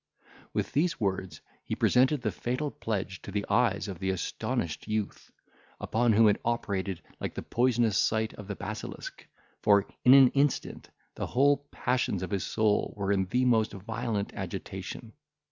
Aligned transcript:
With 0.53 0.71
these 0.71 0.99
words 0.99 1.41
he 1.63 1.75
presented 1.75 2.23
the 2.23 2.31
fatal 2.31 2.71
pledge 2.71 3.21
to 3.21 3.29
the 3.31 3.45
eyes 3.47 3.87
of 3.87 3.99
the 3.99 4.09
astonished 4.09 4.87
youth, 4.87 5.31
upon 5.79 6.13
whom 6.13 6.27
it 6.27 6.41
operated 6.43 7.03
like 7.19 7.35
the 7.35 7.43
poisonous 7.43 7.99
sight 7.99 8.33
of 8.33 8.47
the 8.47 8.55
basilisk, 8.55 9.27
for 9.61 9.85
in 10.03 10.15
an 10.15 10.29
instant, 10.29 10.89
the 11.13 11.27
whole 11.27 11.67
passions 11.69 12.23
of 12.23 12.31
his 12.31 12.43
soul 12.43 12.95
were 12.97 13.11
in 13.11 13.25
the 13.25 13.45
most 13.45 13.73
violent 13.73 14.33
agitation. 14.33 15.13